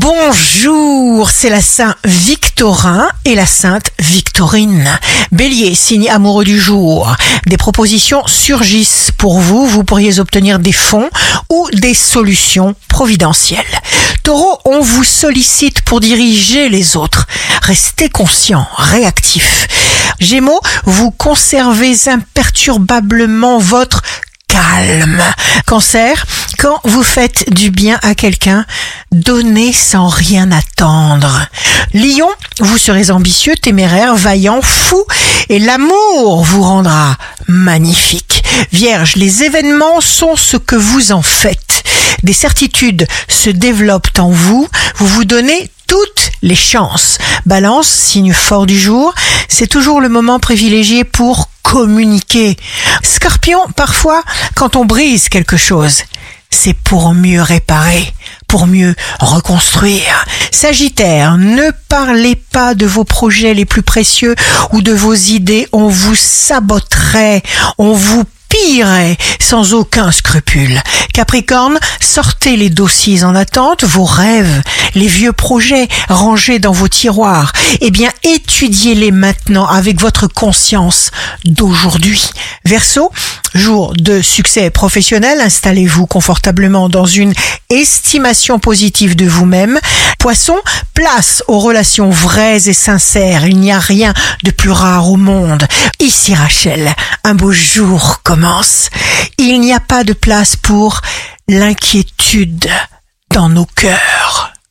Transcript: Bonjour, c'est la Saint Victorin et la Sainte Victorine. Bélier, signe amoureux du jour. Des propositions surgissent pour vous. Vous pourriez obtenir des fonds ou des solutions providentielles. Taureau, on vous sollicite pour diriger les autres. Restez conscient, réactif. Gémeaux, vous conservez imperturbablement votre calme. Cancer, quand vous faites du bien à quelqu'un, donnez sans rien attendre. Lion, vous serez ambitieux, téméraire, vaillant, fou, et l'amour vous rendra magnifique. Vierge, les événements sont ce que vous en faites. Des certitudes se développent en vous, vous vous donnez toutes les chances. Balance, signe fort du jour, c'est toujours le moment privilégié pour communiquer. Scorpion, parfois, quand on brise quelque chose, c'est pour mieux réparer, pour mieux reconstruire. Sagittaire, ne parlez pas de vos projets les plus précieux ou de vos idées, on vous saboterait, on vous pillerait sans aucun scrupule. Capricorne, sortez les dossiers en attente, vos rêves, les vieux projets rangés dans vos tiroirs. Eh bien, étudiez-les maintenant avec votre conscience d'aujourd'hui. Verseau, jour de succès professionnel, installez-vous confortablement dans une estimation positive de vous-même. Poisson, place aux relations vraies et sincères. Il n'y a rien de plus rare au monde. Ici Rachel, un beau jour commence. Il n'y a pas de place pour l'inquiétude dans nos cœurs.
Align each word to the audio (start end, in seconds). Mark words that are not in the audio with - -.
Bonjour, 0.00 1.28
c'est 1.28 1.50
la 1.50 1.60
Saint 1.60 1.94
Victorin 2.06 3.10
et 3.26 3.34
la 3.34 3.44
Sainte 3.44 3.90
Victorine. 3.98 4.98
Bélier, 5.30 5.74
signe 5.74 6.08
amoureux 6.08 6.46
du 6.46 6.58
jour. 6.58 7.14
Des 7.44 7.58
propositions 7.58 8.26
surgissent 8.26 9.12
pour 9.18 9.40
vous. 9.40 9.66
Vous 9.66 9.84
pourriez 9.84 10.18
obtenir 10.18 10.58
des 10.58 10.72
fonds 10.72 11.10
ou 11.50 11.68
des 11.74 11.92
solutions 11.92 12.74
providentielles. 12.88 13.60
Taureau, 14.22 14.58
on 14.64 14.80
vous 14.80 15.04
sollicite 15.04 15.82
pour 15.82 16.00
diriger 16.00 16.70
les 16.70 16.96
autres. 16.96 17.26
Restez 17.60 18.08
conscient, 18.08 18.66
réactif. 18.78 19.66
Gémeaux, 20.18 20.62
vous 20.86 21.10
conservez 21.10 21.94
imperturbablement 22.08 23.58
votre 23.58 24.00
calme. 24.48 25.22
Cancer, 25.66 26.26
quand 26.60 26.80
vous 26.84 27.02
faites 27.02 27.50
du 27.54 27.70
bien 27.70 27.98
à 28.02 28.14
quelqu'un, 28.14 28.66
donnez 29.12 29.72
sans 29.72 30.08
rien 30.08 30.52
attendre. 30.52 31.46
Lion, 31.94 32.28
vous 32.58 32.76
serez 32.76 33.10
ambitieux, 33.10 33.54
téméraire, 33.56 34.14
vaillant, 34.14 34.60
fou, 34.60 35.02
et 35.48 35.58
l'amour 35.58 36.44
vous 36.44 36.62
rendra 36.62 37.16
magnifique. 37.48 38.44
Vierge, 38.72 39.16
les 39.16 39.42
événements 39.42 40.02
sont 40.02 40.36
ce 40.36 40.58
que 40.58 40.76
vous 40.76 41.12
en 41.12 41.22
faites. 41.22 41.82
Des 42.24 42.34
certitudes 42.34 43.06
se 43.26 43.48
développent 43.48 44.18
en 44.18 44.28
vous, 44.28 44.68
vous 44.96 45.06
vous 45.06 45.24
donnez 45.24 45.70
toutes 45.86 46.30
les 46.42 46.54
chances. 46.54 47.16
Balance, 47.46 47.88
signe 47.88 48.34
fort 48.34 48.66
du 48.66 48.78
jour, 48.78 49.14
c'est 49.48 49.66
toujours 49.66 50.02
le 50.02 50.10
moment 50.10 50.38
privilégié 50.38 51.04
pour 51.04 51.48
communiquer. 51.62 52.58
Scorpion, 53.02 53.60
parfois, 53.76 54.22
quand 54.54 54.76
on 54.76 54.84
brise 54.84 55.30
quelque 55.30 55.56
chose, 55.56 56.02
c'est 56.50 56.74
pour 56.74 57.14
mieux 57.14 57.42
réparer, 57.42 58.12
pour 58.46 58.66
mieux 58.66 58.94
reconstruire. 59.20 60.24
Sagittaire, 60.50 61.38
ne 61.38 61.70
parlez 61.88 62.36
pas 62.36 62.74
de 62.74 62.86
vos 62.86 63.04
projets 63.04 63.54
les 63.54 63.64
plus 63.64 63.82
précieux 63.82 64.34
ou 64.72 64.82
de 64.82 64.92
vos 64.92 65.14
idées, 65.14 65.68
on 65.72 65.88
vous 65.88 66.14
saboterait, 66.14 67.42
on 67.78 67.92
vous 67.92 68.24
pillerait 68.48 69.16
sans 69.38 69.74
aucun 69.74 70.10
scrupule. 70.10 70.82
Capricorne, 71.20 71.78
sortez 72.00 72.56
les 72.56 72.70
dossiers 72.70 73.24
en 73.24 73.34
attente, 73.34 73.84
vos 73.84 74.06
rêves, 74.06 74.62
les 74.94 75.06
vieux 75.06 75.34
projets 75.34 75.86
rangés 76.08 76.58
dans 76.58 76.72
vos 76.72 76.88
tiroirs. 76.88 77.52
Eh 77.82 77.90
bien, 77.90 78.08
étudiez-les 78.22 79.10
maintenant 79.10 79.66
avec 79.66 80.00
votre 80.00 80.28
conscience 80.28 81.10
d'aujourd'hui. 81.44 82.30
Verseau, 82.64 83.12
jour 83.54 83.92
de 83.98 84.22
succès 84.22 84.70
professionnel, 84.70 85.42
installez-vous 85.42 86.06
confortablement 86.06 86.88
dans 86.88 87.04
une 87.04 87.34
estimation 87.68 88.58
positive 88.58 89.14
de 89.14 89.26
vous-même. 89.26 89.78
Poisson, 90.18 90.56
place 90.94 91.42
aux 91.48 91.58
relations 91.58 92.08
vraies 92.08 92.68
et 92.68 92.72
sincères. 92.72 93.46
Il 93.46 93.58
n'y 93.58 93.72
a 93.72 93.78
rien 93.78 94.14
de 94.44 94.50
plus 94.50 94.70
rare 94.70 95.10
au 95.10 95.16
monde. 95.16 95.66
Ici 95.98 96.34
Rachel, 96.34 96.94
un 97.24 97.34
beau 97.34 97.52
jour 97.52 98.20
commence. 98.22 98.88
Il 99.38 99.60
n'y 99.60 99.72
a 99.72 99.80
pas 99.80 100.04
de 100.04 100.12
place 100.12 100.56
pour 100.56 101.00
l'inquiétude 101.48 102.68
dans 103.30 103.48
nos 103.48 103.66
cœurs. 103.66 104.09